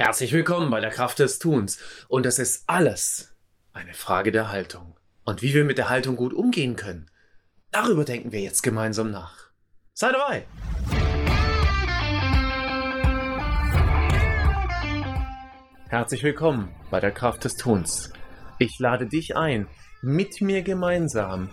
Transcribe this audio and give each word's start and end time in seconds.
Herzlich 0.00 0.32
willkommen 0.32 0.70
bei 0.70 0.80
der 0.80 0.88
Kraft 0.88 1.18
des 1.18 1.38
Tuns. 1.38 1.78
Und 2.08 2.24
das 2.24 2.38
ist 2.38 2.64
alles 2.66 3.36
eine 3.74 3.92
Frage 3.92 4.32
der 4.32 4.50
Haltung. 4.50 4.96
Und 5.26 5.42
wie 5.42 5.52
wir 5.52 5.62
mit 5.62 5.76
der 5.76 5.90
Haltung 5.90 6.16
gut 6.16 6.32
umgehen 6.32 6.74
können, 6.74 7.10
darüber 7.70 8.06
denken 8.06 8.32
wir 8.32 8.40
jetzt 8.40 8.62
gemeinsam 8.62 9.10
nach. 9.10 9.50
Sei 9.92 10.10
dabei! 10.10 10.46
Herzlich 15.90 16.22
willkommen 16.22 16.74
bei 16.90 17.00
der 17.00 17.12
Kraft 17.12 17.44
des 17.44 17.56
Tuns. 17.56 18.10
Ich 18.58 18.78
lade 18.78 19.06
dich 19.06 19.36
ein, 19.36 19.68
mit 20.00 20.40
mir 20.40 20.62
gemeinsam 20.62 21.50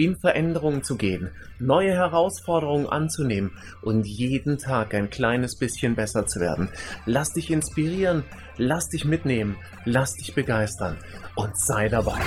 in 0.00 0.16
Veränderungen 0.16 0.82
zu 0.82 0.96
gehen, 0.96 1.30
neue 1.58 1.92
Herausforderungen 1.92 2.86
anzunehmen 2.86 3.52
und 3.82 4.06
jeden 4.06 4.56
Tag 4.56 4.94
ein 4.94 5.10
kleines 5.10 5.58
bisschen 5.58 5.94
besser 5.94 6.26
zu 6.26 6.40
werden. 6.40 6.70
Lass 7.04 7.34
dich 7.34 7.50
inspirieren, 7.50 8.24
lass 8.56 8.88
dich 8.88 9.04
mitnehmen, 9.04 9.56
lass 9.84 10.14
dich 10.14 10.34
begeistern 10.34 10.96
und 11.34 11.52
sei 11.60 11.90
dabei. 11.90 12.18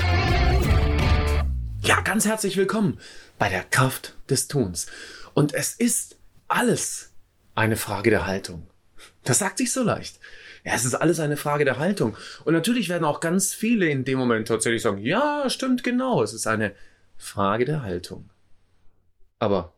Ja, 1.82 2.02
ganz 2.02 2.28
herzlich 2.28 2.58
willkommen 2.58 3.00
bei 3.40 3.50
der 3.50 3.64
Kraft 3.64 4.16
des 4.30 4.48
Tuns. 4.48 4.86
Und 5.34 5.56
es 5.56 5.74
ist 5.74 6.18
alles 6.48 7.12
eine 7.56 7.76
Frage 7.76 8.12
der 8.12 8.28
Haltung. 8.28 8.68
Das 9.24 9.40
sagt 9.40 9.58
sich 9.58 9.72
so 9.72 9.82
leicht. 9.82 10.20
Ja, 10.64 10.74
es 10.76 10.86
ist 10.86 10.94
alles 10.94 11.20
eine 11.20 11.38
Frage 11.38 11.66
der 11.66 11.80
Haltung. 11.80 12.16
Und 12.46 12.54
natürlich 12.54 12.88
werden 12.88 13.04
auch 13.04 13.20
ganz 13.20 13.52
viele 13.52 13.88
in 13.88 14.06
dem 14.06 14.20
Moment 14.20 14.48
tatsächlich 14.48 14.84
sagen, 14.84 15.00
ja, 15.00 15.50
stimmt 15.50 15.84
genau, 15.84 16.22
es 16.22 16.34
ist 16.34 16.46
eine 16.46 16.74
Frage 17.24 17.66
der 17.66 17.82
Haltung. 17.82 18.32
Aber 19.40 19.74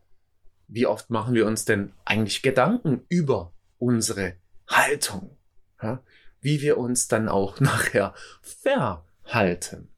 wie 0.68 0.86
oft 0.86 1.10
machen 1.10 1.34
wir 1.34 1.46
uns 1.46 1.64
denn 1.64 1.92
eigentlich 2.04 2.42
Gedanken 2.42 3.04
über 3.08 3.52
unsere 3.78 4.34
Haltung? 4.68 5.36
Ja? 5.82 6.02
Wie 6.40 6.60
wir 6.60 6.76
uns 6.78 7.08
dann 7.08 7.28
auch 7.28 7.60
nachher 7.60 8.14
verhalten. 8.42 9.88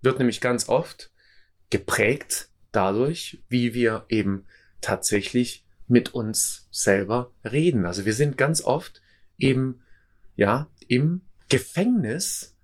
Wird 0.00 0.18
nämlich 0.18 0.40
ganz 0.40 0.68
oft 0.68 1.10
geprägt 1.70 2.50
dadurch, 2.72 3.42
wie 3.48 3.74
wir 3.74 4.04
eben 4.08 4.46
tatsächlich 4.80 5.66
mit 5.86 6.14
uns 6.14 6.68
selber 6.70 7.32
reden. 7.44 7.86
Also 7.86 8.04
wir 8.04 8.14
sind 8.14 8.36
ganz 8.36 8.62
oft 8.62 9.02
eben, 9.38 9.82
ja, 10.36 10.70
im 10.88 11.22
Gefängnis 11.48 12.56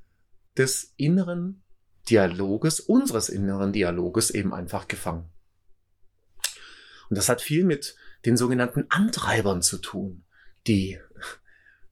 des 0.57 0.93
inneren 0.97 1.60
Dialoges, 2.11 2.81
unseres 2.81 3.29
inneren 3.29 3.73
Dialoges 3.73 4.31
eben 4.31 4.53
einfach 4.53 4.89
gefangen. 4.89 5.31
Und 7.09 7.17
das 7.17 7.29
hat 7.29 7.41
viel 7.41 7.65
mit 7.65 7.97
den 8.25 8.37
sogenannten 8.37 8.87
Antreibern 8.89 9.63
zu 9.63 9.79
tun, 9.79 10.25
die 10.67 10.99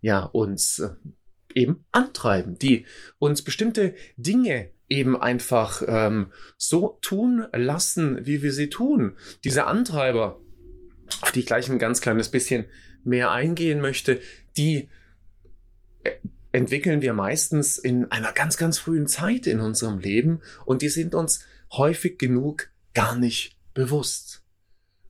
ja 0.01 0.23
uns 0.23 0.79
äh, 0.79 0.91
eben 1.55 1.85
antreiben, 1.91 2.59
die 2.59 2.87
uns 3.19 3.43
bestimmte 3.43 3.95
Dinge 4.17 4.71
eben 4.89 5.21
einfach 5.21 5.83
ähm, 5.87 6.33
so 6.57 6.99
tun 7.03 7.47
lassen, 7.53 8.25
wie 8.27 8.43
wir 8.43 8.53
sie 8.53 8.71
tun. 8.71 9.17
Diese 9.45 9.67
Antreiber, 9.67 10.41
auf 11.21 11.33
die 11.33 11.41
ich 11.41 11.47
gleich 11.47 11.69
ein 11.69 11.79
ganz 11.79 12.01
kleines 12.01 12.31
bisschen 12.31 12.67
mehr 13.05 13.31
eingehen 13.31 13.81
möchte, 13.81 14.21
die 14.57 14.89
äh, 16.05 16.13
entwickeln 16.53 17.03
wir 17.03 17.13
meistens 17.13 17.79
in 17.79 18.11
einer 18.11 18.33
ganz, 18.33 18.57
ganz 18.57 18.79
frühen 18.79 19.07
Zeit 19.07 19.47
in 19.47 19.61
unserem 19.61 19.99
Leben 19.99 20.41
und 20.65 20.83
die 20.83 20.89
sind 20.89 21.15
uns 21.15 21.45
häufig 21.73 22.19
genug 22.19 22.71
gar 22.95 23.17
nicht 23.17 23.57
bewusst. 23.75 24.43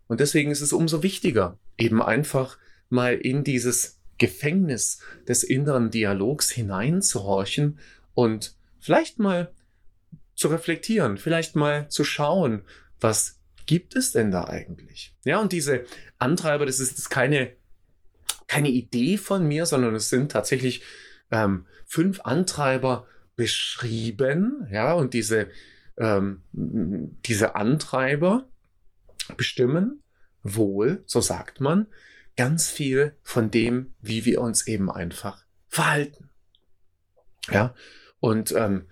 Und 0.09 0.20
deswegen 0.20 0.50
ist 0.50 0.61
es 0.61 0.72
umso 0.72 1.03
wichtiger, 1.03 1.59
eben 1.77 2.03
einfach 2.03 2.59
mal 2.89 3.14
in 3.14 3.44
dieses 3.44 3.98
Gefängnis 4.19 5.00
des 5.28 5.44
inneren 5.44 5.91
Dialogs 5.91 6.50
hineinzuhorchen 6.50 7.78
und 8.14 8.56
vielleicht 8.81 9.19
mal 9.19 9.53
zu 10.34 10.48
reflektieren, 10.48 11.19
vielleicht 11.19 11.56
mal 11.56 11.89
zu 11.89 12.05
schauen, 12.05 12.62
was 13.00 13.38
gibt 13.66 13.94
es 13.94 14.12
denn 14.12 14.31
da 14.31 14.44
eigentlich? 14.44 15.15
Ja, 15.25 15.41
und 15.41 15.53
diese 15.53 15.84
Antreiber, 16.19 16.66
das 16.66 16.81
ist 16.81 17.10
keine, 17.10 17.53
keine 18.47 18.70
Idee 18.70 19.19
von 19.19 19.47
mir, 19.47 19.66
sondern 19.66 19.94
es 19.94 20.09
sind 20.09 20.32
tatsächlich 20.32 20.82
ähm, 21.31 21.66
fünf 21.87 22.21
Antreiber 22.21 23.06
beschrieben, 23.37 24.66
ja, 24.71 24.93
und 24.94 25.15
diese, 25.15 25.49
ähm, 25.97 26.43
diese 26.53 27.55
Antreiber 27.55 28.49
bestimmen 29.37 30.03
wohl, 30.43 31.03
so 31.06 31.21
sagt 31.21 31.61
man, 31.61 31.87
ganz 32.37 32.71
viel 32.71 33.17
von 33.22 33.50
dem, 33.50 33.94
wie 34.00 34.25
wir 34.25 34.41
uns 34.41 34.67
eben 34.67 34.91
einfach 34.91 35.44
verhalten. 35.69 36.31
Ja, 37.50 37.75
und 38.21 38.53
ähm, 38.53 38.87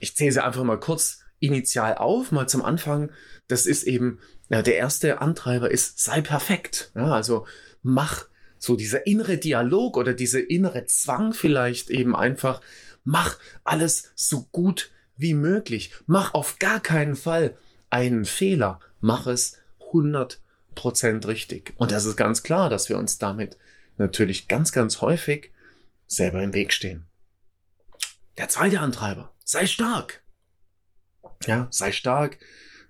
ich 0.00 0.16
zähle 0.16 0.32
sie 0.32 0.44
einfach 0.44 0.64
mal 0.64 0.80
kurz 0.80 1.24
initial 1.38 1.96
auf, 1.96 2.32
mal 2.32 2.48
zum 2.48 2.64
Anfang. 2.64 3.10
Das 3.48 3.66
ist 3.66 3.84
eben, 3.84 4.20
ja, 4.48 4.62
der 4.62 4.76
erste 4.76 5.20
Antreiber 5.20 5.70
ist, 5.70 5.98
sei 5.98 6.20
perfekt. 6.20 6.90
Ja, 6.94 7.12
also 7.12 7.46
mach 7.82 8.26
so 8.58 8.76
dieser 8.76 9.06
innere 9.06 9.38
Dialog 9.38 9.96
oder 9.96 10.14
diese 10.14 10.40
innere 10.40 10.86
Zwang 10.86 11.32
vielleicht 11.32 11.90
eben 11.90 12.14
einfach, 12.16 12.60
mach 13.04 13.38
alles 13.64 14.12
so 14.14 14.48
gut 14.52 14.90
wie 15.16 15.34
möglich. 15.34 15.92
Mach 16.06 16.34
auf 16.34 16.58
gar 16.58 16.80
keinen 16.80 17.16
Fall 17.16 17.56
einen 17.90 18.24
Fehler. 18.24 18.80
Mach 19.00 19.26
es 19.26 19.58
100% 19.92 20.38
richtig. 21.26 21.74
Und 21.76 21.92
das 21.92 22.04
ist 22.04 22.16
ganz 22.16 22.42
klar, 22.42 22.68
dass 22.70 22.88
wir 22.88 22.98
uns 22.98 23.18
damit 23.18 23.56
natürlich 23.96 24.48
ganz, 24.48 24.72
ganz 24.72 25.00
häufig 25.00 25.52
selber 26.06 26.42
im 26.42 26.52
Weg 26.52 26.72
stehen. 26.72 27.06
Der 28.38 28.48
zweite 28.48 28.80
Antreiber, 28.80 29.32
sei 29.44 29.66
stark. 29.66 30.22
Ja, 31.46 31.68
sei 31.70 31.92
stark. 31.92 32.38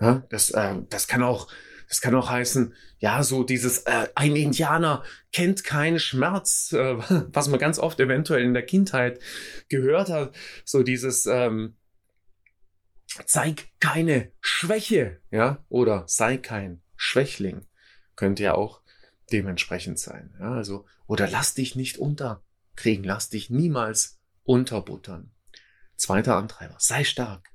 Ja, 0.00 0.24
das, 0.28 0.50
äh, 0.50 0.74
das 0.90 1.06
kann 1.06 1.22
auch 1.22 1.48
das 1.88 2.00
kann 2.00 2.14
auch 2.14 2.30
heißen, 2.30 2.74
ja, 2.98 3.22
so 3.22 3.44
dieses, 3.44 3.78
äh, 3.80 4.08
ein 4.14 4.34
Indianer 4.36 5.04
kennt 5.32 5.64
keinen 5.64 5.98
Schmerz, 5.98 6.72
äh, 6.72 6.96
was 7.32 7.48
man 7.48 7.60
ganz 7.60 7.78
oft 7.78 8.00
eventuell 8.00 8.42
in 8.42 8.54
der 8.54 8.64
Kindheit 8.64 9.20
gehört 9.68 10.08
hat. 10.08 10.34
So 10.64 10.82
dieses, 10.82 11.26
ähm, 11.26 11.76
zeig 13.26 13.68
keine 13.80 14.32
Schwäche, 14.40 15.20
ja, 15.30 15.64
oder 15.68 16.04
sei 16.06 16.36
kein 16.36 16.82
Schwächling, 16.96 17.66
könnte 18.16 18.42
ja 18.42 18.54
auch 18.54 18.82
dementsprechend 19.32 19.98
sein. 19.98 20.34
Ja, 20.40 20.52
also, 20.52 20.86
oder 21.06 21.28
lass 21.28 21.54
dich 21.54 21.76
nicht 21.76 21.98
unterkriegen, 21.98 23.04
lass 23.04 23.28
dich 23.28 23.50
niemals 23.50 24.18
unterbuttern. 24.42 25.32
Zweiter 25.96 26.36
Antreiber, 26.36 26.76
sei 26.78 27.04
stark. 27.04 27.50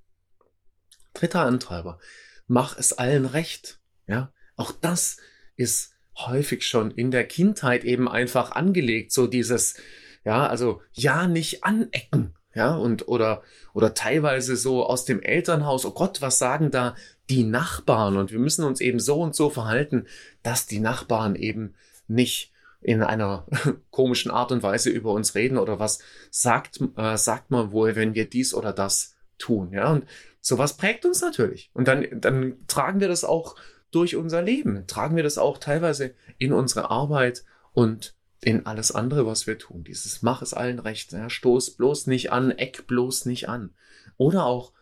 Dritter 1.14 1.42
Antreiber, 1.42 2.00
mach 2.48 2.78
es 2.78 2.94
allen 2.94 3.26
recht. 3.26 3.81
Ja, 4.08 4.32
auch 4.56 4.72
das 4.72 5.18
ist 5.56 5.94
häufig 6.16 6.68
schon 6.68 6.92
in 6.92 7.12
der 7.12 7.26
Kindheit 7.26 7.84
eben 7.84 8.08
einfach 8.08 8.52
angelegt, 8.52 9.12
so 9.12 9.28
dieses, 9.28 9.76
ja, 10.24 10.48
also 10.48 10.82
ja, 10.94 11.28
nicht 11.28 11.64
anecken, 11.64 12.36
ja, 12.54 12.76
und 12.76 13.08
oder 13.08 13.44
oder 13.74 13.94
teilweise 13.94 14.58
so 14.58 14.86
aus 14.86 15.06
dem 15.06 15.22
Elternhaus, 15.22 15.86
oh 15.86 15.92
Gott, 15.92 16.22
was 16.22 16.38
sagen 16.38 16.72
da 16.72 16.96
die 17.30 17.44
Nachbarn? 17.44 18.18
Und 18.18 18.32
wir 18.32 18.40
müssen 18.40 18.66
uns 18.66 18.82
eben 18.82 19.00
so 19.00 19.22
und 19.22 19.36
so 19.36 19.50
verhalten, 19.50 20.06
dass 20.44 20.66
die 20.68 20.80
Nachbarn 20.80 21.36
eben 21.36 21.76
nicht 22.08 22.52
in 22.82 23.04
einer 23.04 23.46
komischen 23.92 24.32
Art 24.32 24.52
und 24.52 24.64
Weise 24.64 24.90
über 24.90 25.12
uns 25.12 25.36
reden 25.36 25.58
oder 25.58 25.80
was 25.80 26.00
sagt, 26.30 26.80
äh, 26.98 27.16
sagt 27.16 27.52
man 27.52 27.72
wohl, 27.72 27.96
wenn 27.96 28.16
wir 28.16 28.30
dies 28.30 28.54
oder 28.54 28.74
das 28.74 29.16
tun, 29.38 29.72
ja, 29.72 29.92
und 29.92 30.06
sowas 30.42 30.76
prägt 30.76 31.06
uns 31.06 31.22
natürlich. 31.22 31.70
Und 31.74 31.88
dann, 31.88 32.06
dann 32.12 32.56
tragen 32.68 33.00
wir 33.00 33.08
das 33.08 33.24
auch 33.24 33.56
durch 33.92 34.16
unser 34.16 34.42
Leben. 34.42 34.86
Tragen 34.88 35.16
wir 35.16 35.24
das 35.24 35.38
auch 35.38 35.58
teilweise 35.58 36.16
in 36.38 36.54
unsere 36.54 36.90
Arbeit 36.90 37.44
und 37.74 38.16
in 38.42 38.66
alles 38.66 38.92
andere, 38.92 39.26
was 39.26 39.46
wir 39.46 39.60
tun. 39.60 39.84
Dieses 39.84 40.22
Mach 40.24 40.42
es 40.42 40.54
allen 40.54 40.80
recht. 40.80 41.12
Ja, 41.12 41.30
stoß 41.30 41.72
bloß 41.72 42.08
nicht 42.08 42.32
an, 42.32 42.52
eck 42.52 42.88
bloß 42.88 43.26
nicht 43.26 43.48
an. 43.48 43.76
Oder 44.18 44.46
auch 44.46 44.74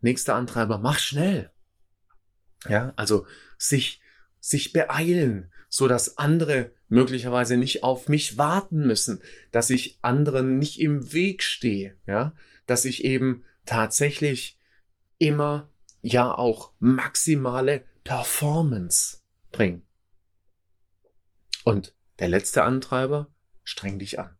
nächster 0.00 0.34
Antreiber, 0.34 0.78
mach 0.78 0.98
schnell. 0.98 1.50
Ja, 2.68 2.92
also 2.96 3.26
sich, 3.58 4.00
sich 4.38 4.72
beeilen, 4.72 5.50
so 5.68 5.88
dass 5.88 6.18
andere 6.18 6.70
möglicherweise 6.88 7.56
nicht 7.56 7.82
auf 7.82 8.08
mich 8.08 8.38
warten 8.38 8.86
müssen, 8.86 9.20
dass 9.50 9.70
ich 9.70 9.98
anderen 10.02 10.58
nicht 10.58 10.78
im 10.78 11.12
Weg 11.12 11.42
stehe, 11.42 11.96
ja, 12.06 12.34
dass 12.66 12.84
ich 12.84 13.04
eben 13.04 13.44
tatsächlich 13.64 14.60
immer 15.18 15.70
ja 16.02 16.32
auch 16.32 16.72
maximale 16.78 17.84
Performance 18.04 19.18
bringen. 19.50 19.86
Und 21.64 21.94
der 22.18 22.28
letzte 22.28 22.64
Antreiber, 22.64 23.28
streng 23.62 23.98
dich 23.98 24.18
an. 24.18 24.36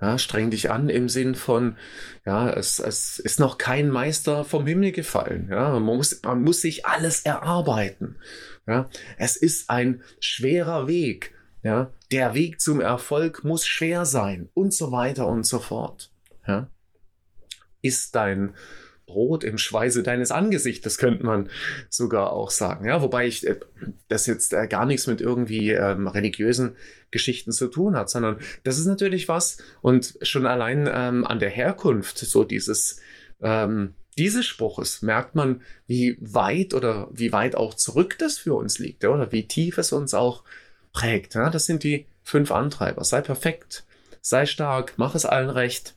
Ja, 0.00 0.16
streng 0.16 0.50
dich 0.50 0.70
an 0.70 0.88
im 0.88 1.10
Sinn 1.10 1.34
von, 1.34 1.76
ja, 2.24 2.48
es, 2.48 2.78
es 2.78 3.18
ist 3.18 3.38
noch 3.38 3.58
kein 3.58 3.90
Meister 3.90 4.46
vom 4.46 4.66
Himmel 4.66 4.92
gefallen. 4.92 5.48
Ja, 5.50 5.72
man 5.72 5.82
muss, 5.82 6.22
man 6.22 6.42
muss 6.42 6.62
sich 6.62 6.86
alles 6.86 7.20
erarbeiten. 7.20 8.18
Ja, 8.66 8.88
es 9.18 9.36
ist 9.36 9.68
ein 9.68 10.02
schwerer 10.18 10.86
Weg, 10.88 11.34
Ja, 11.62 11.92
der 12.10 12.32
Weg 12.32 12.60
zum 12.60 12.80
Erfolg 12.80 13.44
muss 13.44 13.66
schwer 13.66 14.06
sein 14.06 14.48
und 14.54 14.72
so 14.72 14.92
weiter 14.92 15.26
und 15.26 15.44
so 15.44 15.58
fort. 15.58 16.10
Ja, 16.46 16.70
ist 17.82 18.14
dein 18.14 18.54
Brot 19.10 19.44
im 19.44 19.58
Schweiße 19.58 20.02
deines 20.02 20.30
Angesichtes, 20.30 20.98
könnte 20.98 21.24
man 21.24 21.50
sogar 21.88 22.32
auch 22.32 22.50
sagen. 22.50 22.86
Ja, 22.86 23.02
wobei 23.02 23.26
ich 23.26 23.46
äh, 23.46 23.58
das 24.08 24.26
jetzt 24.26 24.52
äh, 24.52 24.68
gar 24.68 24.86
nichts 24.86 25.06
mit 25.06 25.20
irgendwie 25.20 25.70
ähm, 25.70 26.06
religiösen 26.06 26.76
Geschichten 27.10 27.52
zu 27.52 27.68
tun 27.68 27.96
hat, 27.96 28.08
sondern 28.08 28.38
das 28.62 28.78
ist 28.78 28.86
natürlich 28.86 29.28
was 29.28 29.58
und 29.82 30.16
schon 30.22 30.46
allein 30.46 30.88
ähm, 30.92 31.26
an 31.26 31.40
der 31.40 31.50
Herkunft 31.50 32.18
so 32.18 32.44
dieses 32.44 33.00
ähm, 33.42 33.94
dieses 34.18 34.44
Spruches 34.44 35.02
merkt 35.02 35.34
man, 35.34 35.62
wie 35.86 36.18
weit 36.20 36.74
oder 36.74 37.08
wie 37.10 37.32
weit 37.32 37.56
auch 37.56 37.74
zurück 37.74 38.16
das 38.18 38.38
für 38.38 38.54
uns 38.54 38.78
liegt, 38.78 39.04
oder 39.04 39.32
wie 39.32 39.46
tief 39.46 39.78
es 39.78 39.92
uns 39.92 40.14
auch 40.14 40.44
prägt. 40.92 41.34
Ja? 41.34 41.48
Das 41.50 41.66
sind 41.66 41.84
die 41.84 42.06
fünf 42.22 42.50
Antreiber. 42.50 43.04
Sei 43.04 43.20
perfekt, 43.20 43.84
sei 44.20 44.46
stark, 44.46 44.94
mach 44.96 45.14
es 45.14 45.24
allen 45.24 45.50
recht, 45.50 45.94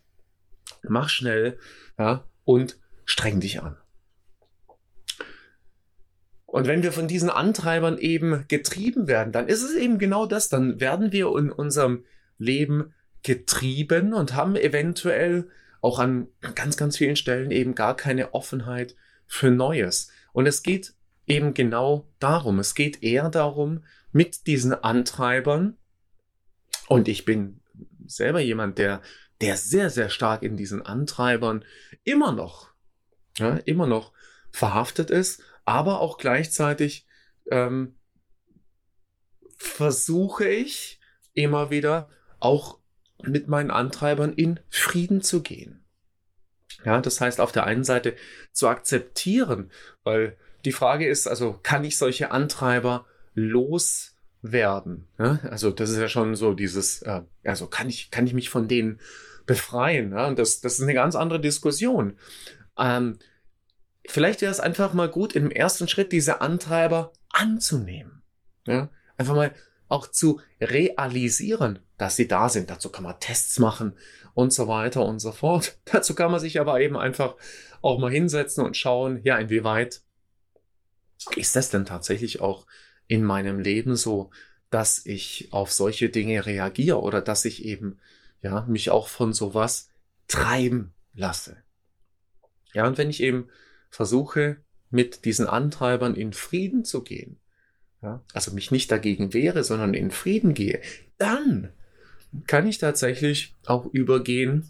mach 0.83 1.10
schnell, 1.10 1.57
ja, 1.98 2.24
und 2.45 2.77
streng 3.05 3.39
dich 3.39 3.61
an. 3.61 3.77
Und 6.45 6.67
wenn 6.67 6.83
wir 6.83 6.91
von 6.91 7.07
diesen 7.07 7.31
Antreibern 7.31 7.97
eben 7.97 8.45
getrieben 8.47 9.07
werden, 9.07 9.33
dann 9.33 9.47
ist 9.47 9.63
es 9.63 9.73
eben 9.73 9.97
genau 9.97 10.27
das, 10.27 10.50
dann 10.50 10.79
werden 10.79 11.11
wir 11.11 11.35
in 11.35 11.51
unserem 11.51 12.05
Leben 12.38 12.94
getrieben 13.23 14.13
und 14.13 14.35
haben 14.35 14.55
eventuell 14.55 15.50
auch 15.81 15.97
an 15.97 16.27
ganz, 16.53 16.77
ganz 16.77 16.97
vielen 16.97 17.15
Stellen 17.15 17.50
eben 17.50 17.73
gar 17.73 17.95
keine 17.97 18.33
Offenheit 18.33 18.95
für 19.25 19.50
Neues. 19.50 20.11
Und 20.31 20.45
es 20.45 20.61
geht 20.61 20.94
eben 21.25 21.53
genau 21.53 22.07
darum. 22.19 22.59
Es 22.59 22.75
geht 22.75 23.01
eher 23.01 23.29
darum, 23.29 23.83
mit 24.11 24.45
diesen 24.45 24.73
Antreibern, 24.73 25.77
und 26.88 27.07
ich 27.07 27.25
bin 27.25 27.61
selber 28.05 28.41
jemand, 28.41 28.77
der, 28.77 29.01
der 29.41 29.57
sehr, 29.57 29.89
sehr 29.89 30.09
stark 30.09 30.44
in 30.44 30.57
diesen 30.57 30.83
Antreibern 30.83 31.65
immer 32.03 32.31
noch 32.31 32.72
ja, 33.38 33.56
immer 33.65 33.88
noch 33.88 34.12
verhaftet 34.51 35.09
ist, 35.09 35.41
aber 35.65 36.00
auch 36.00 36.18
gleichzeitig 36.18 37.07
ähm, 37.50 37.95
versuche 39.57 40.47
ich 40.47 41.00
immer 41.33 41.69
wieder 41.69 42.09
auch 42.39 42.80
mit 43.21 43.47
meinen 43.47 43.71
Antreibern 43.71 44.33
in 44.33 44.59
Frieden 44.69 45.21
zu 45.21 45.41
gehen. 45.41 45.83
Ja, 46.85 47.00
das 47.00 47.21
heißt 47.21 47.39
auf 47.39 47.51
der 47.51 47.65
einen 47.65 47.83
Seite 47.83 48.15
zu 48.51 48.68
akzeptieren, 48.68 49.71
weil 50.03 50.36
die 50.65 50.71
Frage 50.71 51.07
ist, 51.07 51.27
also 51.27 51.59
kann 51.63 51.83
ich 51.83 51.97
solche 51.97 52.31
Antreiber 52.31 53.06
loswerden? 53.33 55.07
Ja, 55.18 55.39
also 55.50 55.71
das 55.71 55.89
ist 55.89 55.97
ja 55.97 56.09
schon 56.09 56.36
so 56.36 56.53
dieses, 56.53 57.01
äh, 57.03 57.21
also 57.44 57.68
kann 57.68 57.89
ich, 57.89 58.12
kann 58.12 58.27
ich 58.27 58.33
mich 58.33 58.50
von 58.50 58.68
denen 58.68 59.00
befreien? 59.45 60.12
Ja? 60.12 60.27
Und 60.27 60.39
das, 60.39 60.62
das 60.62 60.75
ist 60.75 60.81
eine 60.81 60.94
ganz 60.94 61.15
andere 61.15 61.39
Diskussion. 61.39 62.18
Ähm, 62.77 63.19
vielleicht 64.05 64.41
wäre 64.41 64.51
es 64.51 64.59
einfach 64.59 64.93
mal 64.93 65.09
gut, 65.09 65.35
im 65.35 65.51
ersten 65.51 65.87
Schritt 65.87 66.11
diese 66.11 66.41
Antreiber 66.41 67.13
anzunehmen. 67.31 68.23
Ja? 68.65 68.89
Einfach 69.17 69.35
mal 69.35 69.53
auch 69.89 70.07
zu 70.07 70.41
realisieren, 70.59 71.79
dass 71.97 72.15
sie 72.15 72.27
da 72.27 72.49
sind. 72.49 72.69
Dazu 72.69 72.89
kann 72.89 73.03
man 73.03 73.19
Tests 73.19 73.59
machen 73.59 73.93
und 74.33 74.51
so 74.51 74.67
weiter 74.67 75.05
und 75.05 75.19
so 75.19 75.31
fort. 75.31 75.77
Dazu 75.85 76.15
kann 76.15 76.31
man 76.31 76.39
sich 76.39 76.59
aber 76.59 76.81
eben 76.81 76.97
einfach 76.97 77.35
auch 77.81 77.99
mal 77.99 78.11
hinsetzen 78.11 78.63
und 78.63 78.77
schauen, 78.77 79.21
ja, 79.23 79.37
inwieweit 79.37 80.01
ist 81.35 81.55
das 81.55 81.69
denn 81.69 81.85
tatsächlich 81.85 82.41
auch 82.41 82.65
in 83.07 83.23
meinem 83.23 83.59
Leben 83.59 83.95
so, 83.95 84.31
dass 84.69 85.05
ich 85.05 85.49
auf 85.51 85.71
solche 85.71 86.09
Dinge 86.09 86.45
reagiere 86.45 87.01
oder 87.01 87.21
dass 87.21 87.45
ich 87.45 87.63
eben, 87.63 87.99
ja, 88.41 88.61
mich 88.67 88.89
auch 88.89 89.07
von 89.07 89.33
sowas 89.33 89.89
treiben 90.27 90.93
lasse. 91.13 91.62
Ja, 92.73 92.87
und 92.87 92.97
wenn 92.97 93.09
ich 93.09 93.21
eben 93.21 93.49
versuche, 93.89 94.57
mit 94.89 95.25
diesen 95.25 95.47
Antreibern 95.47 96.15
in 96.15 96.33
Frieden 96.33 96.85
zu 96.85 97.03
gehen, 97.03 97.39
ja, 98.01 98.23
also 98.33 98.51
mich 98.51 98.71
nicht 98.71 98.91
dagegen 98.91 99.33
wehre, 99.33 99.63
sondern 99.63 99.93
in 99.93 100.11
Frieden 100.11 100.53
gehe, 100.53 100.81
dann 101.17 101.69
kann 102.47 102.67
ich 102.67 102.77
tatsächlich 102.77 103.55
auch 103.65 103.85
übergehen, 103.85 104.69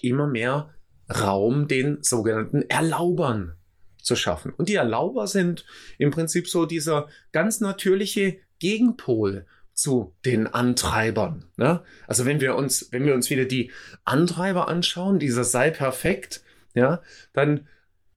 immer 0.00 0.26
mehr 0.26 0.74
Raum 1.10 1.68
den 1.68 2.02
sogenannten 2.02 2.62
Erlaubern 2.62 3.54
zu 3.98 4.16
schaffen. 4.16 4.52
Und 4.52 4.68
die 4.68 4.74
Erlauber 4.74 5.26
sind 5.26 5.64
im 5.98 6.10
Prinzip 6.10 6.48
so 6.48 6.66
dieser 6.66 7.08
ganz 7.32 7.60
natürliche 7.60 8.38
Gegenpol 8.58 9.46
zu 9.74 10.14
den 10.24 10.46
Antreibern. 10.46 11.46
Ne? 11.56 11.82
Also 12.06 12.24
wenn 12.24 12.40
wir 12.40 12.56
uns, 12.56 12.92
wenn 12.92 13.04
wir 13.04 13.14
uns 13.14 13.30
wieder 13.30 13.44
die 13.44 13.70
Antreiber 14.04 14.68
anschauen, 14.68 15.18
dieser 15.18 15.44
sei 15.44 15.70
perfekt, 15.70 16.42
ja, 16.74 17.02
dann 17.32 17.68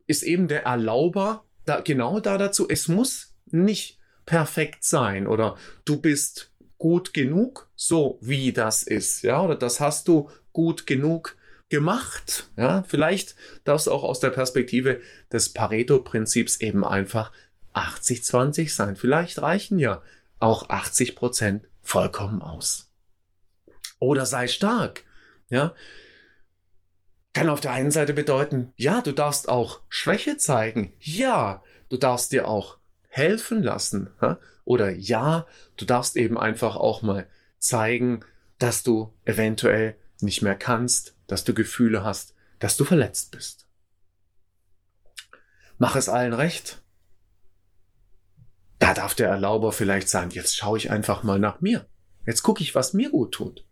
ist 0.07 0.23
eben 0.23 0.47
der 0.47 0.63
Erlauber 0.63 1.45
da, 1.65 1.81
genau 1.81 2.19
da 2.19 2.37
dazu. 2.37 2.67
Es 2.69 2.87
muss 2.87 3.33
nicht 3.47 3.99
perfekt 4.25 4.83
sein 4.83 5.27
oder 5.27 5.57
du 5.83 5.99
bist 5.99 6.51
gut 6.77 7.13
genug, 7.13 7.69
so 7.75 8.19
wie 8.21 8.51
das 8.53 8.83
ist, 8.83 9.23
ja, 9.23 9.41
oder 9.41 9.55
das 9.55 9.79
hast 9.79 10.07
du 10.07 10.29
gut 10.51 10.85
genug 10.87 11.37
gemacht, 11.69 12.49
ja. 12.57 12.83
Vielleicht 12.83 13.35
darf 13.63 13.81
es 13.81 13.87
auch 13.87 14.03
aus 14.03 14.19
der 14.19 14.29
Perspektive 14.29 15.01
des 15.31 15.49
Pareto-Prinzips 15.53 16.57
eben 16.57 16.85
einfach 16.85 17.31
80-20 17.73 18.73
sein. 18.73 18.95
Vielleicht 18.95 19.41
reichen 19.41 19.79
ja 19.79 20.01
auch 20.39 20.69
80 20.69 21.15
Prozent 21.15 21.67
vollkommen 21.81 22.41
aus. 22.41 22.91
Oder 23.99 24.25
sei 24.25 24.47
stark, 24.47 25.03
ja 25.49 25.73
kann 27.35 27.49
auf 27.49 27.59
der 27.59 27.73
einen 27.73 27.91
Seite 27.91 28.13
bedeuten, 28.13 28.71
ja, 28.77 29.01
du 29.01 29.11
darfst 29.11 29.49
auch 29.49 29.81
Schwäche 29.89 30.37
zeigen. 30.37 30.93
Ja, 31.01 31.61
du 31.89 31.97
darfst 31.97 32.31
dir 32.31 32.47
auch 32.47 32.77
helfen 33.09 33.61
lassen. 33.61 34.09
Oder 34.63 34.91
ja, 34.91 35.45
du 35.75 35.83
darfst 35.83 36.15
eben 36.15 36.39
einfach 36.39 36.77
auch 36.77 37.01
mal 37.01 37.27
zeigen, 37.59 38.21
dass 38.57 38.83
du 38.83 39.13
eventuell 39.25 39.97
nicht 40.21 40.43
mehr 40.43 40.55
kannst, 40.55 41.13
dass 41.27 41.43
du 41.43 41.53
Gefühle 41.53 42.05
hast, 42.05 42.33
dass 42.59 42.77
du 42.77 42.85
verletzt 42.85 43.31
bist. 43.31 43.67
Mach 45.77 45.97
es 45.97 46.07
allen 46.07 46.33
recht. 46.33 46.81
Da 48.79 48.93
darf 48.93 49.13
der 49.13 49.27
Erlauber 49.27 49.73
vielleicht 49.73 50.07
sagen, 50.07 50.29
jetzt 50.31 50.55
schaue 50.55 50.77
ich 50.77 50.89
einfach 50.89 51.23
mal 51.23 51.37
nach 51.37 51.59
mir. 51.59 51.85
Jetzt 52.25 52.43
gucke 52.43 52.63
ich, 52.63 52.75
was 52.75 52.93
mir 52.93 53.09
gut 53.09 53.33
tut. 53.33 53.65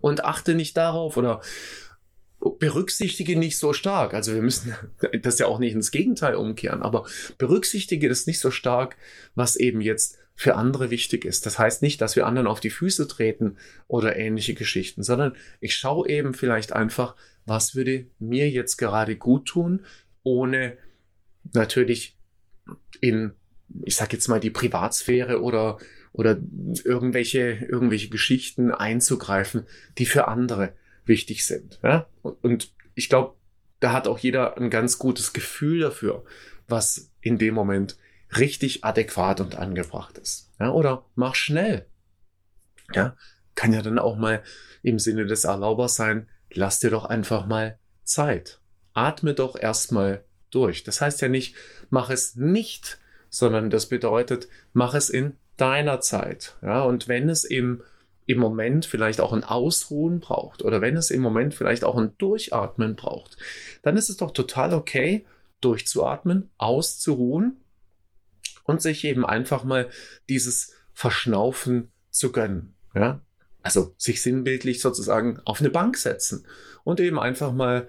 Und 0.00 0.24
achte 0.24 0.54
nicht 0.54 0.76
darauf 0.78 1.18
oder 1.18 1.42
berücksichtige 2.40 3.38
nicht 3.38 3.58
so 3.58 3.72
stark. 3.72 4.14
Also 4.14 4.34
wir 4.34 4.42
müssen 4.42 4.74
das 5.22 5.38
ja 5.38 5.46
auch 5.46 5.58
nicht 5.58 5.74
ins 5.74 5.90
Gegenteil 5.90 6.34
umkehren, 6.34 6.82
aber 6.82 7.06
berücksichtige 7.38 8.08
das 8.08 8.26
nicht 8.26 8.40
so 8.40 8.50
stark, 8.50 8.96
was 9.34 9.56
eben 9.56 9.80
jetzt 9.80 10.18
für 10.34 10.56
andere 10.56 10.90
wichtig 10.90 11.26
ist. 11.26 11.44
Das 11.44 11.58
heißt 11.58 11.82
nicht, 11.82 12.00
dass 12.00 12.16
wir 12.16 12.26
anderen 12.26 12.46
auf 12.46 12.60
die 12.60 12.70
Füße 12.70 13.06
treten 13.08 13.58
oder 13.88 14.16
ähnliche 14.16 14.54
Geschichten, 14.54 15.02
sondern 15.02 15.36
ich 15.60 15.76
schaue 15.76 16.08
eben 16.08 16.32
vielleicht 16.32 16.72
einfach, 16.72 17.14
was 17.44 17.74
würde 17.74 18.06
mir 18.18 18.48
jetzt 18.48 18.78
gerade 18.78 19.16
gut 19.16 19.46
tun, 19.46 19.84
ohne 20.22 20.78
natürlich 21.52 22.16
in, 23.02 23.32
ich 23.82 23.96
sag 23.96 24.14
jetzt 24.14 24.28
mal, 24.28 24.40
die 24.40 24.50
Privatsphäre 24.50 25.42
oder 25.42 25.78
oder 26.12 26.38
irgendwelche 26.84 27.66
irgendwelche 27.68 28.08
Geschichten 28.08 28.72
einzugreifen, 28.72 29.66
die 29.98 30.06
für 30.06 30.26
andere 30.26 30.72
wichtig 31.10 31.44
sind. 31.44 31.78
Ja? 31.82 32.06
Und 32.22 32.72
ich 32.94 33.10
glaube, 33.10 33.36
da 33.80 33.92
hat 33.92 34.08
auch 34.08 34.18
jeder 34.18 34.56
ein 34.56 34.70
ganz 34.70 34.98
gutes 34.98 35.34
Gefühl 35.34 35.80
dafür, 35.80 36.24
was 36.66 37.10
in 37.20 37.36
dem 37.36 37.54
Moment 37.54 37.98
richtig 38.38 38.84
adäquat 38.84 39.40
und 39.40 39.56
angebracht 39.56 40.16
ist. 40.16 40.50
Ja? 40.58 40.70
Oder 40.70 41.04
mach 41.14 41.34
schnell. 41.34 41.86
Ja, 42.94 43.16
kann 43.54 43.72
ja 43.72 43.82
dann 43.82 43.98
auch 43.98 44.16
mal 44.16 44.42
im 44.82 44.98
Sinne 44.98 45.26
des 45.26 45.44
Erlaubers 45.44 45.94
sein, 45.94 46.28
lass 46.50 46.80
dir 46.80 46.90
doch 46.90 47.04
einfach 47.04 47.46
mal 47.46 47.78
Zeit. 48.04 48.60
Atme 48.94 49.34
doch 49.34 49.56
erstmal 49.56 50.24
durch. 50.50 50.82
Das 50.82 51.00
heißt 51.00 51.20
ja 51.20 51.28
nicht, 51.28 51.54
mach 51.90 52.10
es 52.10 52.34
nicht, 52.34 52.98
sondern 53.28 53.70
das 53.70 53.88
bedeutet, 53.88 54.48
mach 54.72 54.94
es 54.94 55.10
in 55.10 55.36
deiner 55.56 56.00
Zeit. 56.00 56.56
Ja, 56.62 56.82
und 56.82 57.06
wenn 57.06 57.28
es 57.28 57.44
im 57.44 57.82
im 58.30 58.38
Moment 58.38 58.86
vielleicht 58.86 59.20
auch 59.20 59.32
ein 59.32 59.42
Ausruhen 59.42 60.20
braucht 60.20 60.62
oder 60.62 60.80
wenn 60.80 60.96
es 60.96 61.10
im 61.10 61.20
Moment 61.20 61.52
vielleicht 61.52 61.82
auch 61.82 61.96
ein 61.96 62.16
Durchatmen 62.18 62.94
braucht, 62.94 63.36
dann 63.82 63.96
ist 63.96 64.08
es 64.08 64.18
doch 64.18 64.30
total 64.30 64.72
okay, 64.72 65.26
durchzuatmen, 65.60 66.48
auszuruhen 66.56 67.60
und 68.64 68.80
sich 68.80 69.04
eben 69.04 69.26
einfach 69.26 69.64
mal 69.64 69.90
dieses 70.28 70.72
Verschnaufen 70.92 71.90
zu 72.10 72.30
gönnen. 72.30 72.74
Ja? 72.94 73.20
Also 73.62 73.94
sich 73.98 74.22
sinnbildlich 74.22 74.80
sozusagen 74.80 75.40
auf 75.44 75.60
eine 75.60 75.70
Bank 75.70 75.96
setzen 75.96 76.46
und 76.84 77.00
eben 77.00 77.18
einfach 77.18 77.52
mal 77.52 77.88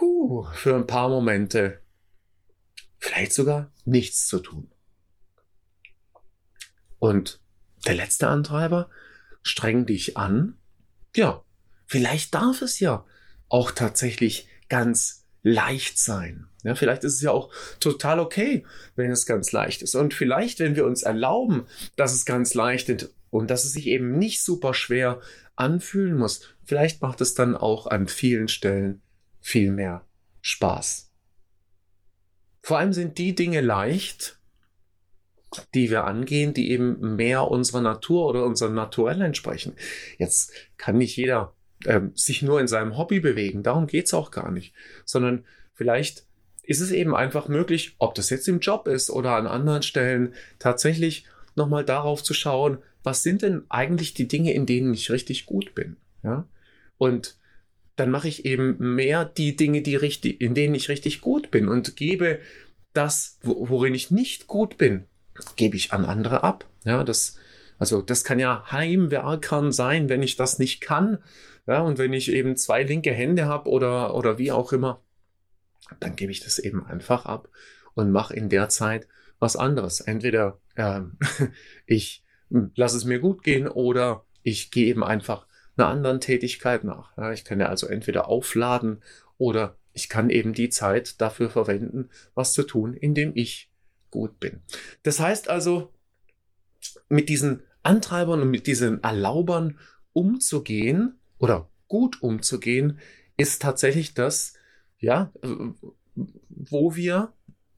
huh, 0.00 0.46
für 0.54 0.76
ein 0.76 0.86
paar 0.86 1.08
Momente 1.08 1.80
vielleicht 2.98 3.32
sogar 3.32 3.72
nichts 3.84 4.28
zu 4.28 4.38
tun. 4.38 4.70
Und 7.00 7.40
der 7.84 7.94
letzte 7.94 8.28
Antreiber, 8.28 8.88
streng 9.42 9.86
dich 9.86 10.16
an. 10.16 10.56
Ja, 11.14 11.44
vielleicht 11.86 12.34
darf 12.34 12.62
es 12.62 12.80
ja 12.80 13.04
auch 13.48 13.70
tatsächlich 13.70 14.48
ganz 14.68 15.26
leicht 15.42 15.98
sein. 15.98 16.46
Ja, 16.62 16.74
vielleicht 16.74 17.04
ist 17.04 17.14
es 17.14 17.20
ja 17.20 17.32
auch 17.32 17.52
total 17.80 18.20
okay, 18.20 18.64
wenn 18.94 19.10
es 19.10 19.26
ganz 19.26 19.52
leicht 19.52 19.82
ist. 19.82 19.94
Und 19.94 20.14
vielleicht, 20.14 20.60
wenn 20.60 20.76
wir 20.76 20.86
uns 20.86 21.02
erlauben, 21.02 21.66
dass 21.96 22.12
es 22.12 22.24
ganz 22.24 22.54
leicht 22.54 22.88
ist 22.88 23.12
und 23.30 23.50
dass 23.50 23.64
es 23.64 23.72
sich 23.72 23.88
eben 23.88 24.18
nicht 24.18 24.42
super 24.42 24.74
schwer 24.74 25.20
anfühlen 25.56 26.16
muss, 26.16 26.48
vielleicht 26.64 27.02
macht 27.02 27.20
es 27.20 27.34
dann 27.34 27.56
auch 27.56 27.86
an 27.86 28.06
vielen 28.06 28.48
Stellen 28.48 29.02
viel 29.40 29.72
mehr 29.72 30.06
Spaß. 30.40 31.10
Vor 32.62 32.78
allem 32.78 32.92
sind 32.92 33.18
die 33.18 33.34
Dinge 33.34 33.60
leicht, 33.60 34.38
die 35.74 35.90
wir 35.90 36.04
angehen, 36.04 36.54
die 36.54 36.70
eben 36.70 37.16
mehr 37.16 37.48
unserer 37.48 37.80
Natur 37.80 38.26
oder 38.26 38.44
unserem 38.44 38.74
Naturell 38.74 39.20
entsprechen. 39.20 39.74
Jetzt 40.18 40.52
kann 40.76 40.98
nicht 40.98 41.16
jeder 41.16 41.54
äh, 41.84 42.00
sich 42.14 42.42
nur 42.42 42.60
in 42.60 42.68
seinem 42.68 42.96
Hobby 42.96 43.20
bewegen, 43.20 43.62
darum 43.62 43.86
geht's 43.86 44.14
auch 44.14 44.30
gar 44.30 44.50
nicht, 44.50 44.74
sondern 45.04 45.44
vielleicht 45.74 46.26
ist 46.62 46.80
es 46.80 46.92
eben 46.92 47.14
einfach 47.14 47.48
möglich, 47.48 47.96
ob 47.98 48.14
das 48.14 48.30
jetzt 48.30 48.48
im 48.48 48.60
Job 48.60 48.86
ist 48.86 49.10
oder 49.10 49.32
an 49.32 49.46
anderen 49.46 49.82
Stellen, 49.82 50.34
tatsächlich 50.58 51.26
nochmal 51.56 51.84
darauf 51.84 52.22
zu 52.22 52.34
schauen, 52.34 52.78
was 53.02 53.22
sind 53.22 53.42
denn 53.42 53.64
eigentlich 53.68 54.14
die 54.14 54.28
Dinge, 54.28 54.54
in 54.54 54.64
denen 54.64 54.94
ich 54.94 55.10
richtig 55.10 55.46
gut 55.46 55.74
bin. 55.74 55.96
Ja? 56.22 56.46
Und 56.98 57.36
dann 57.96 58.10
mache 58.10 58.28
ich 58.28 58.44
eben 58.44 58.76
mehr 58.78 59.24
die 59.24 59.56
Dinge, 59.56 59.82
die 59.82 59.96
richtig, 59.96 60.40
in 60.40 60.54
denen 60.54 60.74
ich 60.74 60.88
richtig 60.88 61.20
gut 61.20 61.50
bin 61.50 61.68
und 61.68 61.96
gebe 61.96 62.38
das, 62.92 63.38
worin 63.42 63.94
ich 63.94 64.10
nicht 64.10 64.46
gut 64.46 64.78
bin, 64.78 65.04
gebe 65.56 65.76
ich 65.76 65.92
an 65.92 66.04
andere 66.04 66.42
ab. 66.42 66.66
Ja, 66.84 67.04
das, 67.04 67.36
also 67.78 68.02
das 68.02 68.24
kann 68.24 68.38
ja 68.38 68.64
Heimwerkern 68.70 69.72
sein, 69.72 70.08
wenn 70.08 70.22
ich 70.22 70.36
das 70.36 70.58
nicht 70.58 70.80
kann. 70.80 71.18
Ja, 71.66 71.80
und 71.80 71.98
wenn 71.98 72.12
ich 72.12 72.30
eben 72.30 72.56
zwei 72.56 72.82
linke 72.82 73.12
Hände 73.12 73.46
habe 73.46 73.70
oder, 73.70 74.14
oder 74.14 74.38
wie 74.38 74.52
auch 74.52 74.72
immer, 74.72 75.00
dann 76.00 76.16
gebe 76.16 76.32
ich 76.32 76.40
das 76.40 76.58
eben 76.58 76.84
einfach 76.84 77.24
ab 77.26 77.48
und 77.94 78.10
mache 78.10 78.34
in 78.34 78.48
der 78.48 78.68
Zeit 78.68 79.06
was 79.38 79.56
anderes. 79.56 80.00
Entweder 80.00 80.58
äh, 80.74 81.00
ich 81.86 82.24
lasse 82.74 82.96
es 82.96 83.04
mir 83.04 83.18
gut 83.18 83.42
gehen 83.42 83.68
oder 83.68 84.24
ich 84.42 84.70
gehe 84.70 84.86
eben 84.86 85.04
einfach 85.04 85.46
einer 85.76 85.88
anderen 85.88 86.20
Tätigkeit 86.20 86.84
nach. 86.84 87.16
Ja, 87.16 87.32
ich 87.32 87.44
kann 87.44 87.60
ja 87.60 87.66
also 87.66 87.86
entweder 87.86 88.28
aufladen 88.28 89.02
oder 89.38 89.76
ich 89.92 90.08
kann 90.08 90.30
eben 90.30 90.52
die 90.52 90.68
Zeit 90.68 91.20
dafür 91.20 91.50
verwenden, 91.50 92.10
was 92.34 92.52
zu 92.52 92.62
tun, 92.62 92.94
indem 92.94 93.32
ich 93.34 93.70
gut 94.12 94.38
bin. 94.38 94.60
Das 95.02 95.18
heißt 95.18 95.50
also, 95.50 95.92
mit 97.08 97.28
diesen 97.28 97.64
Antreibern 97.82 98.40
und 98.42 98.50
mit 98.50 98.68
diesen 98.68 99.02
Erlaubern 99.02 99.78
umzugehen 100.12 101.18
oder 101.38 101.68
gut 101.88 102.22
umzugehen, 102.22 103.00
ist 103.36 103.62
tatsächlich 103.62 104.14
das, 104.14 104.54
ja, 105.00 105.32
wo 106.48 106.94
wir, 106.94 107.32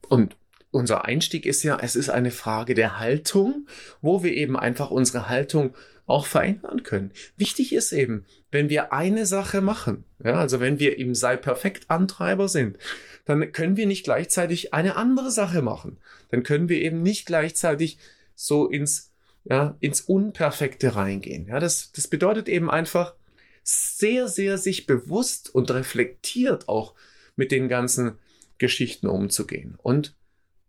und 0.07 0.37
unser 0.75 1.05
Einstieg 1.05 1.45
ist 1.45 1.63
ja, 1.63 1.79
es 1.81 1.95
ist 1.95 2.09
eine 2.09 2.31
Frage 2.31 2.73
der 2.73 2.99
Haltung, 2.99 3.65
wo 4.01 4.23
wir 4.23 4.33
eben 4.33 4.57
einfach 4.57 4.91
unsere 4.91 5.29
Haltung 5.29 5.73
auch 6.05 6.25
verändern 6.25 6.83
können. 6.83 7.11
Wichtig 7.37 7.73
ist 7.73 7.93
eben, 7.93 8.25
wenn 8.51 8.69
wir 8.69 8.91
eine 8.91 9.25
Sache 9.25 9.61
machen, 9.61 10.03
ja, 10.23 10.33
also 10.33 10.59
wenn 10.59 10.77
wir 10.77 10.99
im 10.99 11.15
Sei 11.15 11.37
perfekt 11.37 11.89
Antreiber 11.89 12.49
sind, 12.49 12.77
dann 13.23 13.53
können 13.53 13.77
wir 13.77 13.87
nicht 13.87 14.03
gleichzeitig 14.03 14.73
eine 14.73 14.97
andere 14.97 15.31
Sache 15.31 15.61
machen. 15.61 15.97
Dann 16.29 16.43
können 16.43 16.67
wir 16.67 16.77
eben 16.81 17.01
nicht 17.01 17.25
gleichzeitig 17.25 17.97
so 18.35 18.67
ins, 18.67 19.11
ja, 19.45 19.77
ins 19.79 20.01
Unperfekte 20.01 20.95
reingehen. 20.95 21.47
Ja, 21.47 21.59
das, 21.59 21.93
das 21.93 22.07
bedeutet 22.07 22.49
eben 22.49 22.69
einfach 22.69 23.15
sehr, 23.63 24.27
sehr 24.27 24.57
sich 24.57 24.85
bewusst 24.85 25.55
und 25.55 25.71
reflektiert 25.71 26.67
auch 26.67 26.93
mit 27.37 27.51
den 27.51 27.69
ganzen 27.69 28.19
Geschichten 28.57 29.07
umzugehen 29.07 29.75
und 29.81 30.13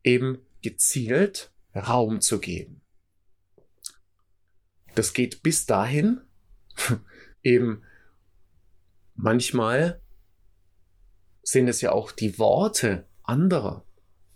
eben 0.06 0.38
gezielt 0.62 1.52
Raum 1.74 2.22
zu 2.22 2.38
geben. 2.38 2.80
Das 4.94 5.12
geht 5.12 5.42
bis 5.42 5.66
dahin, 5.66 6.22
eben 7.42 7.82
manchmal 9.14 10.00
sind 11.42 11.68
es 11.68 11.80
ja 11.82 11.92
auch 11.92 12.12
die 12.12 12.38
Worte 12.38 13.06
anderer, 13.22 13.84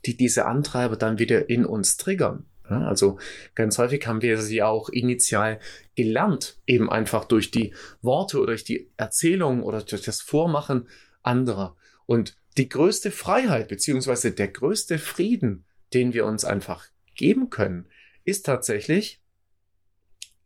die 0.04 0.16
diese 0.16 0.44
Antreiber 0.44 0.96
dann 0.96 1.18
wieder 1.18 1.48
in 1.48 1.64
uns 1.64 1.96
triggern. 1.96 2.46
also 2.64 3.18
ganz 3.54 3.78
häufig 3.78 4.06
haben 4.06 4.22
wir 4.22 4.38
sie 4.38 4.62
auch 4.62 4.90
initial 4.90 5.60
gelernt, 5.94 6.60
eben 6.66 6.90
einfach 6.90 7.24
durch 7.24 7.50
die 7.50 7.74
Worte 8.02 8.38
oder 8.38 8.48
durch 8.48 8.64
die 8.64 8.90
Erzählung 8.96 9.62
oder 9.62 9.82
durch 9.82 10.02
das 10.02 10.20
Vormachen 10.20 10.88
anderer. 11.22 11.76
Und 12.06 12.36
die 12.56 12.68
größte 12.68 13.10
Freiheit 13.10 13.68
beziehungsweise 13.68 14.32
der 14.32 14.48
größte 14.48 14.98
Frieden, 14.98 15.64
den 15.92 16.12
wir 16.12 16.26
uns 16.26 16.44
einfach 16.44 16.86
geben 17.14 17.50
können, 17.50 17.86
ist 18.24 18.46
tatsächlich 18.46 19.22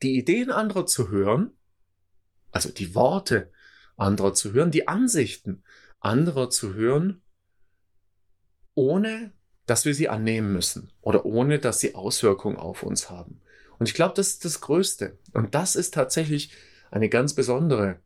die 0.02 0.16
Ideen 0.16 0.50
anderer 0.50 0.86
zu 0.86 1.08
hören, 1.08 1.52
also 2.50 2.70
die 2.70 2.94
Worte 2.94 3.50
anderer 3.96 4.34
zu 4.34 4.52
hören, 4.52 4.70
die 4.70 4.88
Ansichten 4.88 5.62
anderer 6.00 6.50
zu 6.50 6.74
hören, 6.74 7.22
ohne 8.74 9.32
dass 9.66 9.84
wir 9.84 9.94
sie 9.94 10.08
annehmen 10.08 10.52
müssen 10.52 10.92
oder 11.00 11.24
ohne 11.24 11.58
dass 11.58 11.80
sie 11.80 11.94
Auswirkungen 11.94 12.56
auf 12.56 12.82
uns 12.82 13.08
haben. 13.08 13.40
Und 13.78 13.88
ich 13.88 13.94
glaube, 13.94 14.14
das 14.14 14.28
ist 14.28 14.44
das 14.44 14.60
Größte. 14.60 15.18
Und 15.32 15.54
das 15.54 15.74
ist 15.74 15.94
tatsächlich 15.94 16.52
eine 16.90 17.08
ganz 17.08 17.34
besondere 17.34 18.00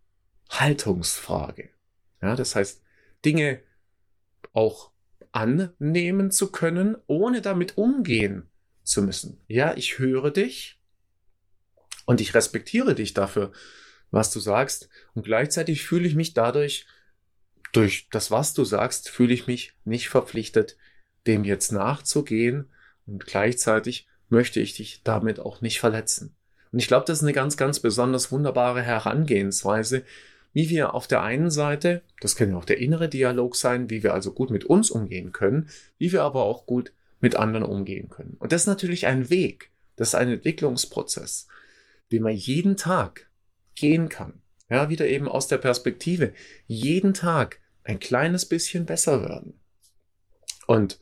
Haltungsfrage. 0.50 1.70
Ja, 2.22 2.36
das 2.36 2.54
heißt, 2.54 2.82
Dinge 3.24 3.60
auch 4.52 4.90
annehmen 5.32 6.30
zu 6.30 6.50
können, 6.50 6.96
ohne 7.06 7.42
damit 7.42 7.76
umgehen 7.76 8.48
zu 8.82 9.02
müssen. 9.02 9.40
Ja, 9.46 9.76
ich 9.76 9.98
höre 9.98 10.30
dich, 10.30 10.78
und 12.08 12.22
ich 12.22 12.32
respektiere 12.32 12.94
dich 12.94 13.12
dafür, 13.12 13.52
was 14.10 14.30
du 14.30 14.40
sagst. 14.40 14.88
Und 15.14 15.26
gleichzeitig 15.26 15.82
fühle 15.84 16.08
ich 16.08 16.14
mich 16.14 16.32
dadurch, 16.32 16.86
durch 17.72 18.08
das, 18.10 18.30
was 18.30 18.54
du 18.54 18.64
sagst, 18.64 19.10
fühle 19.10 19.34
ich 19.34 19.46
mich 19.46 19.74
nicht 19.84 20.08
verpflichtet, 20.08 20.78
dem 21.26 21.44
jetzt 21.44 21.70
nachzugehen. 21.70 22.72
Und 23.04 23.26
gleichzeitig 23.26 24.08
möchte 24.30 24.58
ich 24.58 24.72
dich 24.72 25.02
damit 25.04 25.38
auch 25.38 25.60
nicht 25.60 25.80
verletzen. 25.80 26.34
Und 26.72 26.78
ich 26.78 26.88
glaube, 26.88 27.04
das 27.04 27.18
ist 27.18 27.24
eine 27.24 27.34
ganz, 27.34 27.58
ganz 27.58 27.78
besonders 27.78 28.32
wunderbare 28.32 28.80
Herangehensweise, 28.80 30.02
wie 30.58 30.70
wir 30.70 30.94
auf 30.94 31.06
der 31.06 31.22
einen 31.22 31.50
Seite, 31.50 32.02
das 32.20 32.34
kann 32.34 32.50
ja 32.50 32.56
auch 32.56 32.64
der 32.64 32.78
innere 32.78 33.08
Dialog 33.08 33.54
sein, 33.54 33.90
wie 33.90 34.02
wir 34.02 34.12
also 34.12 34.32
gut 34.32 34.50
mit 34.50 34.64
uns 34.64 34.90
umgehen 34.90 35.32
können, 35.32 35.68
wie 35.98 36.12
wir 36.12 36.22
aber 36.22 36.42
auch 36.42 36.66
gut 36.66 36.92
mit 37.20 37.36
anderen 37.36 37.64
umgehen 37.64 38.08
können. 38.08 38.36
Und 38.38 38.52
das 38.52 38.62
ist 38.62 38.66
natürlich 38.66 39.06
ein 39.06 39.30
Weg, 39.30 39.70
das 39.96 40.08
ist 40.08 40.14
ein 40.16 40.28
Entwicklungsprozess 40.28 41.46
den 42.12 42.22
man 42.22 42.34
jeden 42.34 42.76
Tag 42.76 43.28
gehen 43.74 44.08
kann. 44.08 44.40
Ja, 44.70 44.90
wieder 44.90 45.06
eben 45.06 45.28
aus 45.28 45.48
der 45.48 45.58
Perspektive, 45.58 46.32
jeden 46.66 47.14
Tag 47.14 47.60
ein 47.84 47.98
kleines 47.98 48.46
bisschen 48.46 48.84
besser 48.84 49.22
werden. 49.22 49.58
Und 50.66 51.00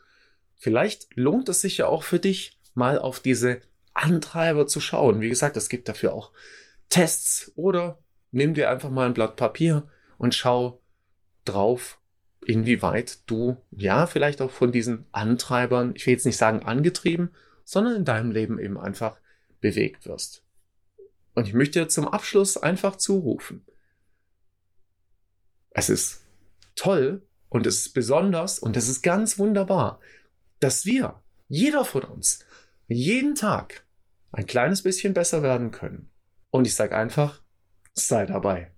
vielleicht 0.54 1.08
lohnt 1.16 1.48
es 1.48 1.60
sich 1.60 1.78
ja 1.78 1.86
auch 1.86 2.04
für 2.04 2.20
dich, 2.20 2.60
mal 2.75 2.98
auf 2.98 3.20
diese 3.20 3.60
Antreiber 3.92 4.66
zu 4.66 4.80
schauen. 4.80 5.20
Wie 5.20 5.28
gesagt, 5.28 5.56
es 5.56 5.68
gibt 5.68 5.88
dafür 5.88 6.12
auch 6.12 6.32
Tests 6.90 7.52
oder 7.56 7.98
nimm 8.30 8.54
dir 8.54 8.71
einfach 8.71 8.90
mal 8.90 9.06
ein 9.06 9.14
Blatt 9.14 9.37
Papier 9.37 9.88
und 10.18 10.35
schau 10.35 10.80
drauf, 11.45 11.99
inwieweit 12.45 13.28
du 13.30 13.56
ja 13.71 14.06
vielleicht 14.06 14.40
auch 14.40 14.50
von 14.50 14.73
diesen 14.73 15.06
Antreibern, 15.12 15.92
ich 15.95 16.06
will 16.06 16.14
jetzt 16.14 16.26
nicht 16.26 16.37
sagen 16.37 16.62
angetrieben, 16.62 17.30
sondern 17.64 17.97
in 17.97 18.04
deinem 18.04 18.30
Leben 18.30 18.59
eben 18.59 18.78
einfach 18.78 19.18
bewegt 19.61 20.06
wirst. 20.06 20.42
Und 21.35 21.47
ich 21.47 21.54
möchte 21.54 21.87
zum 21.88 22.09
Abschluss 22.09 22.56
einfach 22.56 22.97
zurufen. 22.97 23.64
Es 25.71 25.90
ist 25.90 26.25
toll 26.76 27.23
und 27.49 27.66
es 27.66 27.78
ist 27.78 27.92
besonders 27.92 28.59
und 28.59 28.76
es 28.76 28.88
ist 28.88 29.02
ganz 29.02 29.38
wunderbar, 29.38 30.00
dass 30.61 30.87
wir, 30.87 31.21
jeder 31.49 31.85
von 31.85 32.02
uns, 32.04 32.40
jeden 32.88 33.35
Tag 33.35 33.85
ein 34.33 34.47
kleines 34.47 34.83
bisschen 34.83 35.14
besser 35.14 35.42
werden 35.42 35.71
können. 35.71 36.11
Und 36.50 36.66
ich 36.66 36.75
sage 36.75 36.97
einfach, 36.97 37.42
sei 37.96 38.26
dabei. 38.26 38.75